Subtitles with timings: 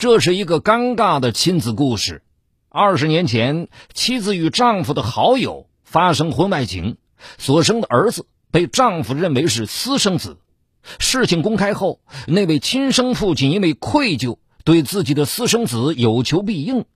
[0.00, 2.22] 这是一个尴尬的亲子故事。
[2.70, 6.96] 二十年前，妻子与丈夫的好友发生婚外情，
[7.36, 10.38] 所生的儿子被丈夫认为是私生子。
[10.98, 16.86] 事情公开后，那位亲生父亲因为愧疚，对自己的私生子有求必应。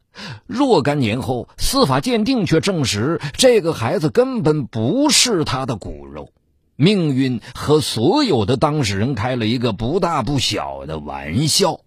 [0.47, 6.31] 若干年后，司法鉴定却证实，这个孩子根本不是他的骨肉。
[6.75, 11.81] 命运和所有的当事人开了一个不大不小的玩笑。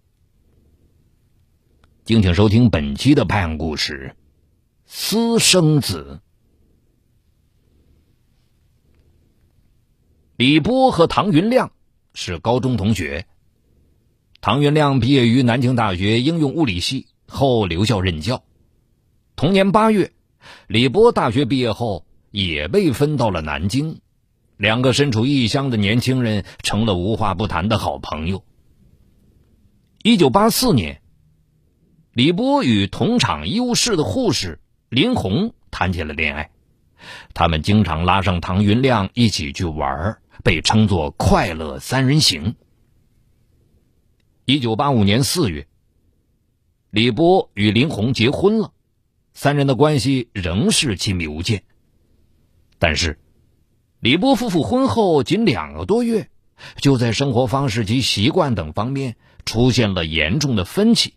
[2.08, 4.16] 敬请收听本期的拍案故事：
[4.86, 6.22] 私生子。
[10.38, 11.74] 李波和唐云亮
[12.14, 13.26] 是高中同学。
[14.40, 18.42] 唐云亮毕业于南京大学应用物理系后留校任教。
[19.36, 20.14] 同年八月，
[20.68, 24.00] 李波大学毕业后也被分到了南京。
[24.56, 28.46] 两个身处异乡的年轻人成了无话不谈的好朋友。
[30.04, 31.02] 一九八四年。
[32.18, 36.50] 李波与同厂医务室的护士林红谈起了恋爱，
[37.36, 42.56] 他们经常拉上唐云亮一起去玩，被称作“快乐三人行”。
[44.46, 45.68] 一九八五年四月，
[46.90, 48.72] 李波与林红结婚了，
[49.36, 51.62] 三人的关系仍是亲密无间。
[52.80, 53.20] 但是，
[54.00, 56.32] 李波夫妇婚后仅两个多月，
[56.78, 61.14] 就在生活方式及习惯等方面出现了严重的分歧。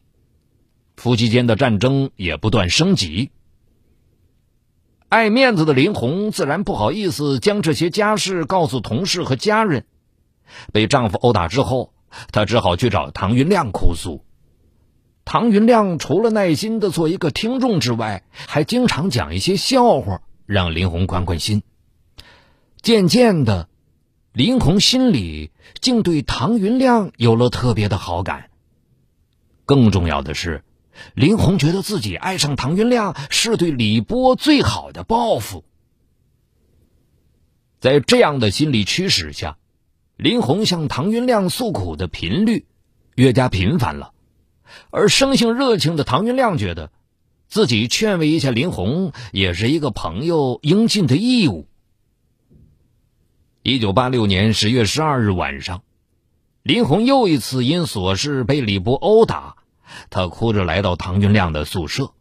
[1.00, 3.30] 夫妻间的战争也不断升级。
[5.08, 9.86] 爱面子的林红自然不好意思将这些家事告诉同事和家人。
[10.74, 11.94] 被丈夫殴打之后，
[12.32, 14.26] 她只好去找唐云亮哭诉。
[15.24, 21.62] 唐云亮除了耐心的做一个听众之外，还经常讲一些笑话，让林红宽宽心。
[22.82, 23.70] 渐渐的，
[24.34, 28.50] 林红心里竟对唐云亮有了特别的好感。
[29.64, 30.62] 更重要的是。
[31.14, 35.64] 林红觉得自己爱上唐云亮是对李波最好的报复。
[37.78, 39.56] 在这样的心理驱使下，
[40.16, 42.66] 林红向唐云亮诉苦的频率
[43.14, 44.12] 越加频繁了。
[44.90, 46.92] 而生性热情的唐云亮觉得，
[47.48, 51.66] 自己劝慰一下林红也是一个朋友应尽的义务。
[53.62, 55.82] 一九八六年十月十二日晚上，
[56.62, 59.56] 林红又一次因琐事被李波殴打。
[60.10, 62.12] 他哭着来到唐云亮的宿舍，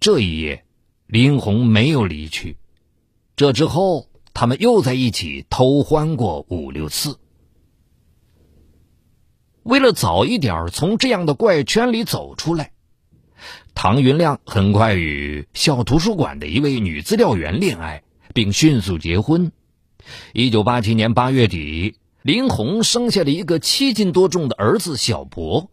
[0.00, 0.64] 这一夜，
[1.06, 2.56] 林红没有离去。
[3.36, 7.18] 这之后，他们又在一起偷欢过五六次。
[9.62, 12.72] 为了早一点从这样的怪圈里走出来，
[13.74, 18.02] 唐云亮很快与校图书馆的一位女资料员恋爱，
[18.34, 19.52] 并迅速结婚。
[20.32, 25.70] 一九八七年八月底，林红生下了一个七斤多重的儿子小博。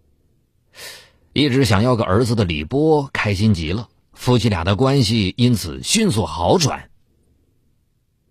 [1.37, 6.89] 一直想要个儿子的李波开心极了，夫妻俩的关系因此迅速好转。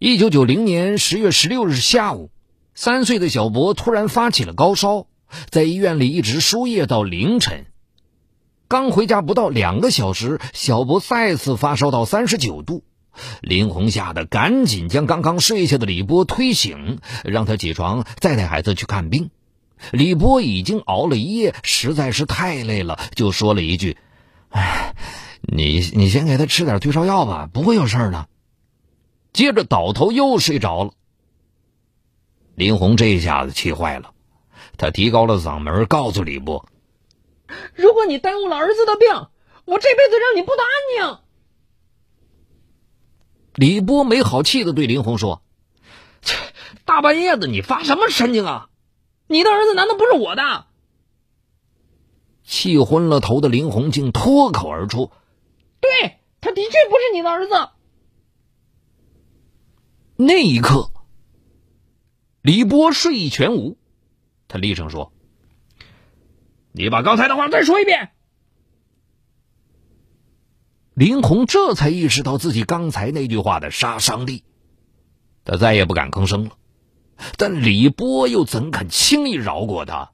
[0.01, 2.33] 一九九零年十月十六日下午，
[2.75, 5.07] 三岁的小博突然发起了高烧，
[5.51, 7.67] 在医院里一直输液到凌晨。
[8.67, 12.83] 刚回家不到两个小时，小博再次发烧到三十九度，
[13.41, 19.31] 林红吓得赶紧将刚刚睡下的李波推醒，让他起床再带孩子去看病。
[19.93, 23.97] 李波已经熬了一夜，实在是太累了，就说了一句
[24.51, 24.95] ：“哎，
[25.43, 28.29] 你你先给他吃点退烧药吧，不会有事的。”
[29.33, 30.93] 接着倒头又睡着了。
[32.55, 34.13] 林红这下子气坏了，
[34.79, 36.67] 他提高了嗓门告诉李波
[37.77, 39.09] ：“如果你耽误了儿子的病，
[39.67, 41.19] 我这辈子让你不得安宁。”
[43.57, 45.43] 李波没好气的对林红说
[46.23, 46.35] ：“切，
[46.87, 48.69] 大半夜的你发什么神经啊？”
[49.27, 50.67] 你的儿子难道不是我的？
[52.43, 55.11] 气昏了头的林红竟脱口而出
[55.81, 57.71] ：“对，他的确不是你的儿子。”
[60.15, 60.93] 那一刻，
[62.41, 63.77] 李波睡意全无，
[64.47, 65.13] 他厉声说
[66.71, 68.11] ：“你把刚才的话再说一遍。”
[70.95, 74.45] 林红这才意识到自己刚才那句话的杀伤力，
[75.45, 76.57] 他再也不敢吭声了。
[77.37, 80.11] 但李波又怎肯轻易饶过他？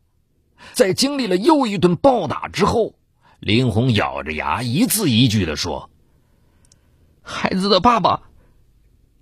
[0.75, 2.95] 在经历了又一顿暴打之后，
[3.41, 5.91] 林红咬着牙一字一句的说
[7.21, 8.23] ：“孩子的爸爸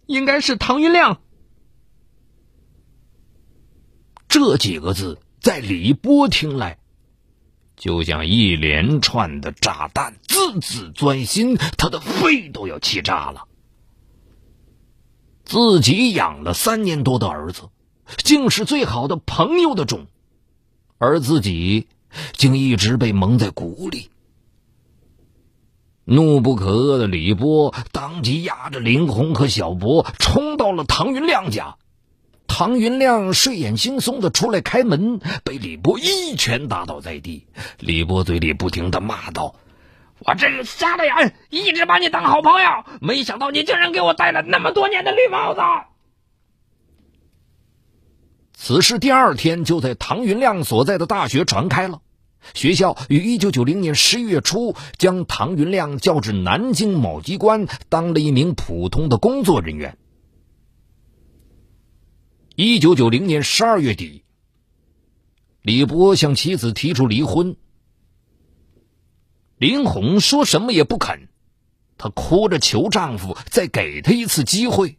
[0.06, 1.20] 应该是唐云亮。”
[4.28, 6.78] 这几个字在李波听来，
[7.76, 13.48] 就像一连串的炸弹，字字钻心，他的肺都要气炸了。
[15.50, 17.62] 自己养了三年多的儿子，
[18.18, 20.06] 竟是最好的朋友的种，
[20.96, 21.88] 而自己
[22.34, 24.10] 竟一直被蒙在鼓里。
[26.04, 31.74] 怒不可遏的李波当即压着林红和小博冲到了唐云亮家。
[32.46, 37.48] 唐云亮睡眼惺忪的出来开门，被李波一拳打倒在地。
[37.80, 39.56] 李波嘴里不停的骂道
[40.26, 42.68] ：“我真是瞎了眼，一直把你当好朋友，
[43.00, 45.60] 没想到你竟然给我戴了那么多年的绿帽子。”
[48.52, 52.02] 此事第二天就在唐云亮所在的大学传开了。
[52.54, 59.96] 学校于一九九零年十一月初将唐云亮调至南京某机关当了一名普通的工作人员。
[62.54, 64.24] 一九九零年十二月底，
[65.62, 67.56] 李波向妻子提出离婚。
[69.60, 71.28] 林红说什么也不肯，
[71.98, 74.96] 她哭着求丈夫再给她一次机会。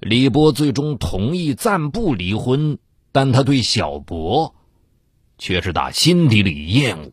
[0.00, 2.78] 李波最终同意暂不离婚，
[3.12, 4.56] 但他对小博
[5.38, 7.12] 却是打心底里厌恶。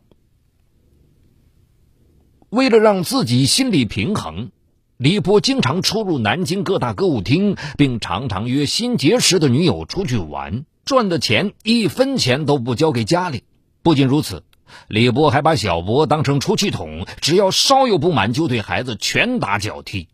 [2.49, 4.49] 为了让自己心理平衡。
[4.97, 13.43] 李波经常出入南京各大歌舞厅，并常常约新结识的女友出去玩，赚的钱一分钱都不交给家里。
[13.81, 14.43] 不仅如此，
[14.87, 20.09] 李波还把小博当成出气筒，只要稍有不满就对孩子拳打脚踢。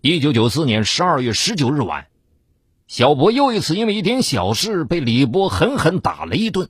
[0.00, 2.06] 一九九四年十二月十九日晚，
[2.86, 6.68] 小博又一次因为一点小事被李波狠狠打了一顿，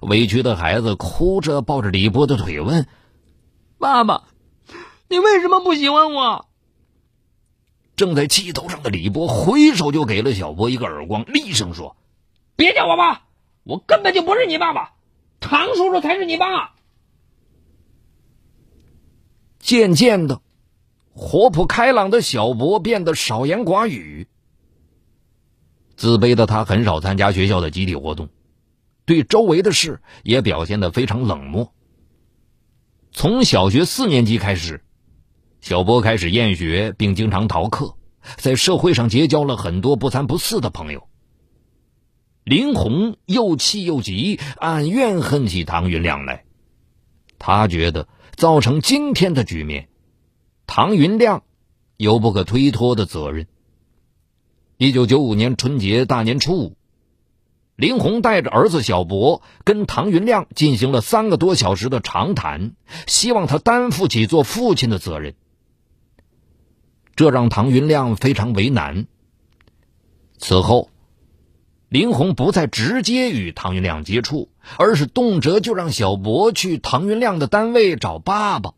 [0.00, 2.86] 委屈的孩子哭着抱着李波的腿问
[3.78, 4.24] ：“爸爸。”
[5.08, 6.46] 你为什么不喜欢我？
[7.96, 11.96] 正在气头上的李波回手就给了小波一个耳光，厉声说
[12.56, 13.24] ：“别叫我爸，
[13.62, 14.92] 我根本就不是你爸爸，
[15.42, 16.72] 唐叔叔才是你爸。”
[19.60, 20.40] 渐渐的，
[21.14, 24.28] 活泼开朗的小博变得少言寡语。
[25.96, 28.30] 自卑的他很少参加学校的集体活动，
[29.04, 31.72] 对周围的事也表现得非常冷漠。
[33.12, 34.82] 从小学四年级开始。
[35.60, 37.94] 小波开始厌学，并经常逃课，
[38.36, 41.06] 在社会上结交了很多不三不四的朋友。
[42.44, 46.44] 林红又气又急，暗怨恨起唐云亮来。
[47.38, 49.88] 他觉得造成今天的局面，
[50.66, 51.42] 唐云亮
[51.96, 53.46] 有不可推脱的责任。
[54.76, 56.76] 一九九五年春节大年初五，
[57.76, 62.74] 林红带着儿子小博跟唐云亮进行了三个多小时的长谈，
[63.06, 65.34] 希望他担负起做父亲的责任。
[67.14, 69.06] 这让唐云亮非常为难。
[70.38, 70.90] 此后，
[71.92, 74.48] 林红不再直接与唐云亮接触，
[74.78, 78.72] 而是动辄就让小博去唐云亮的单位找爸爸。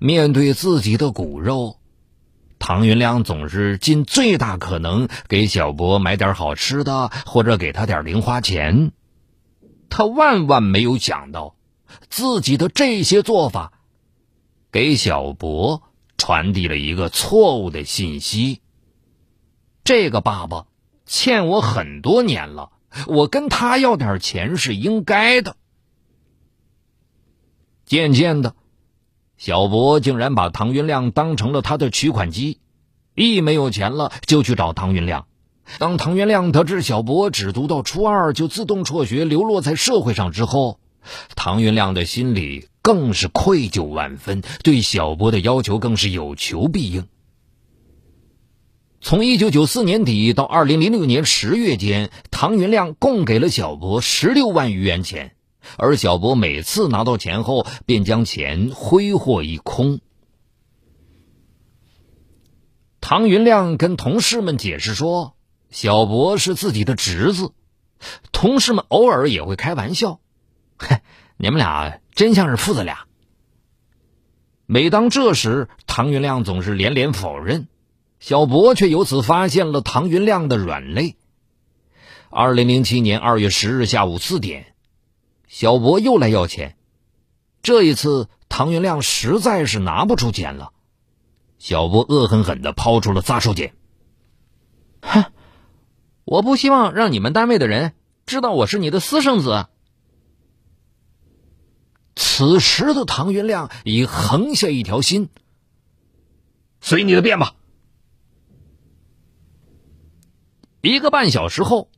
[0.00, 1.78] 面对自己的骨肉，
[2.58, 8.90] 唐云亮总是尽最大可能给小博买点好吃的，或者给他点零花钱。
[9.88, 11.54] 他万万没有想到，
[12.10, 13.72] 自己的这些做法，
[14.72, 15.84] 给小博。
[16.18, 18.60] 传递了一个错误的信息。
[19.82, 20.66] 这个爸爸
[21.12, 22.70] 欠我很多年了，
[23.06, 25.56] 我跟他要点钱是应该的。
[27.84, 28.54] 渐渐的，
[29.36, 32.60] 小博竟然把唐云亮当成了他的取款机，
[33.14, 35.26] 一没有钱了就去找唐云亮。
[35.78, 40.80] 当唐云亮得知小博只读到初二就自动辍学，流落在社会上之后，
[41.36, 42.70] 唐云亮的心里。
[42.84, 47.06] 更是愧疚万分，对小波的要求更是有求必应。
[49.04, 55.34] 从一九九四年底到二零零六年十月间，唐云亮共给了小博十六万余元钱，
[55.76, 59.98] 而小博每次拿到钱后便将钱挥霍一空。
[63.00, 65.34] 唐云亮跟同事们解释说，
[65.68, 67.50] 小博是自己的侄子，
[68.30, 70.20] 同事们偶尔也会开玩笑
[70.78, 71.00] ：“哼，
[71.36, 73.06] 你们俩。”真像是父子俩。
[74.66, 77.68] 每当这时，唐云亮总是连连否认，
[78.22, 81.16] 小博却由此发现了唐云亮的软肋。
[82.30, 84.76] 二零零七年二月十日下午四点，
[85.48, 86.76] 小博又来要钱，
[87.64, 90.70] 这一次唐云亮实在是拿不出钱了，
[91.58, 93.72] 小博恶狠狠的抛出了杀手锏
[95.02, 95.24] ：“哼，
[96.24, 97.92] 我不希望让你们单位的人
[98.24, 99.66] 知道我是你的私生子。”
[102.14, 105.28] 此时的唐云亮已横下一条心，
[106.80, 107.56] 随你的便吧。
[110.82, 111.88] 一个半小时后，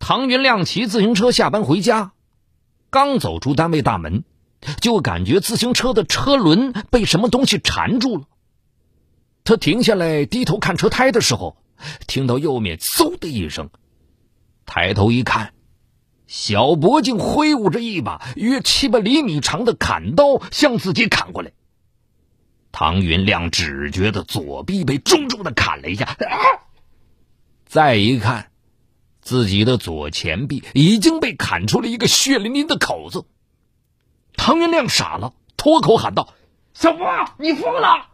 [0.00, 2.10] 唐云亮骑自行车下班回家，
[2.90, 4.24] 刚走出单位大门，
[4.80, 8.24] 就感觉自行车的车轮被什么东西缠住了。
[9.44, 11.56] 他停下来低头看车胎的时候，
[12.08, 13.70] 听到右面嗖的一声，
[14.66, 15.54] 抬头一看。
[16.26, 21.52] 小博竟挥舞着一把约七八厘米长的砍刀向自己砍过来。
[22.72, 26.71] 唐云亮只觉得左臂被重重的砍了一下，啊！
[27.72, 28.50] 再一看，
[29.22, 33.24] 自己的左前臂已经被砍出了一个血淋淋的口子。
[34.34, 36.34] 唐云亮傻了，脱口喊道
[36.76, 37.06] ：“小博，
[37.38, 38.10] 你疯了！”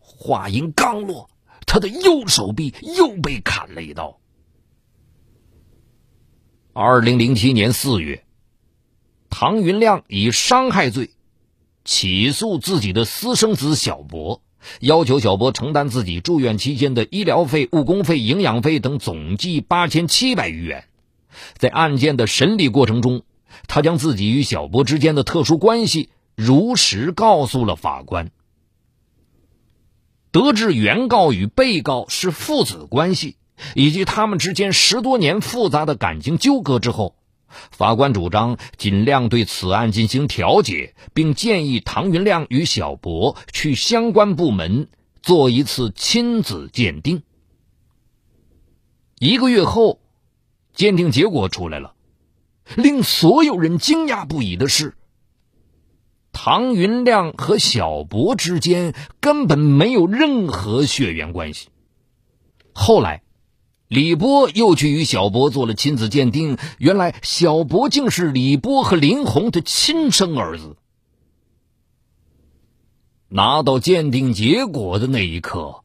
[0.00, 1.28] 话音刚落，
[1.66, 4.18] 他的右手臂又被砍了一刀。
[6.72, 8.24] 二零零七年四月，
[9.28, 11.10] 唐云亮以伤害罪
[11.84, 14.40] 起诉自己的私生子小博，
[14.80, 20.84] 要求小博承担自己住院期间的医疗费、误工费、营养费等总计八千七百余元。
[21.56, 23.22] 在案件的审理过程中，
[23.66, 28.30] 他将自己与小博之间的特殊关系如实告诉了法官。
[30.30, 33.36] 得知原告与被告是父子关系。
[33.74, 37.14] 以及他们之间十多年复杂的感情纠葛之后，
[37.70, 44.88] 法官主张尽量对此案进行调解，并建议唐云亮与小博去相关部门
[45.22, 47.22] 做一次亲子鉴定。
[49.18, 50.00] 一个月后，
[50.72, 51.94] 鉴定结果出来了，
[52.76, 54.94] 令所有人惊讶不已的是，
[56.32, 61.68] 唐云亮和小博之间根本没有任何血缘关系。
[62.72, 63.22] 后来。
[63.90, 70.76] 李波又去与小博做了亲子鉴定，原来小博竟是李波和林红的亲生儿子。
[73.26, 75.82] 拿到鉴定结果的那一刻，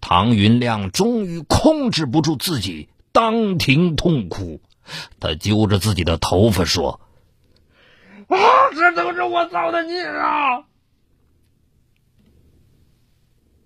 [0.00, 4.62] 唐云亮终于控制不住自己，当庭痛哭。
[5.20, 6.98] 他揪着自己的头发说
[8.28, 8.38] ：“啊，
[8.72, 10.64] 这都是我造的孽啊！”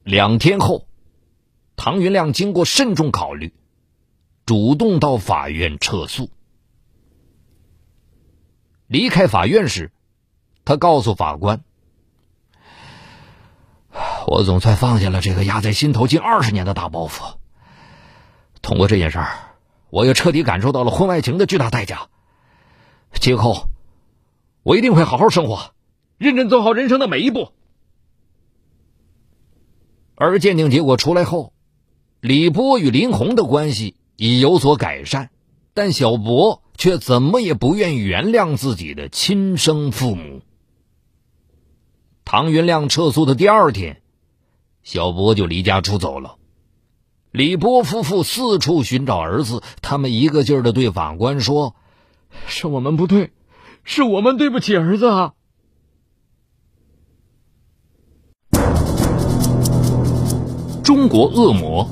[0.02, 0.88] 两天后。
[1.76, 3.52] 唐云亮经过慎重考虑，
[4.46, 6.30] 主动到法院撤诉。
[8.86, 9.92] 离开法院时，
[10.64, 11.62] 他告诉法官
[14.26, 17.34] ：“我总算放下了这个压在心头近二十年的大包袱。
[18.62, 19.28] 通过这件事儿，
[19.90, 22.08] 我也彻底感受到了婚外情的巨大代价。
[23.12, 23.68] 今后，
[24.62, 25.74] 我一定会好好生活，
[26.16, 27.52] 认真走好人生的每一步。”
[30.16, 31.52] 而鉴定结果出来后。
[32.26, 35.30] 李波与林红的关系已有所改善，
[35.74, 40.42] 但小博却怎么也不愿原谅自己的亲生父母。
[42.24, 44.02] 唐云亮撤诉的第二天，
[44.82, 46.34] 小博就离家出走了。
[47.30, 51.76] 李波夫妇四处寻找儿子，他们一个劲儿的对法官说
[52.48, 53.30] ：“是我们不对，
[53.84, 55.34] 是我们对不起儿子啊！”
[60.82, 61.88] 中国恶魔。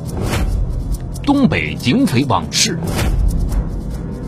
[1.26, 2.78] 东北警匪往事，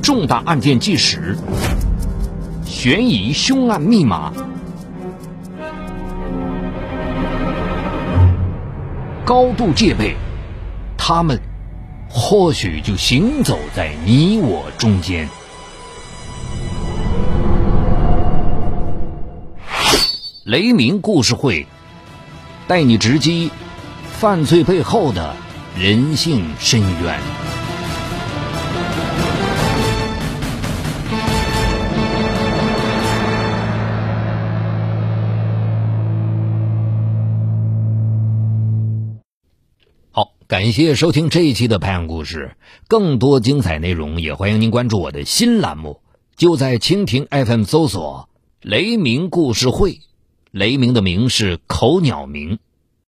[0.03, 1.37] 重大案件纪实，
[2.65, 4.33] 悬疑凶案密码，
[9.26, 10.17] 高度戒备，
[10.97, 11.38] 他们
[12.09, 15.29] 或许就行走在你我中间。
[20.45, 21.67] 雷鸣故事会，
[22.67, 23.50] 带你直击
[24.19, 25.37] 犯罪背后的。
[25.78, 27.21] 人性深渊。
[40.11, 42.56] 好，感谢收听这一期的拍案故事。
[42.88, 46.00] 更多精彩内容，也欢迎您关注我的新栏目，
[46.37, 48.30] 就在蜻蜓 FM 搜索
[48.62, 50.00] “雷鸣故事会”，
[50.52, 52.59] 雷鸣的鸣是口鸟鸣。